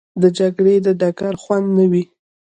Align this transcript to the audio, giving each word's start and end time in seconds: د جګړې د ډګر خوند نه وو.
د 0.21 0.23
جګړې 0.37 0.75
د 0.85 0.87
ډګر 0.99 1.33
خوند 1.41 1.67
نه 1.77 1.85
وو. 1.91 2.03